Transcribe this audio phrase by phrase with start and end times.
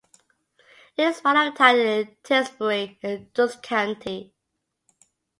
[0.97, 2.23] It is part of the Town of
[2.55, 4.33] Tisbury, in Dukes County.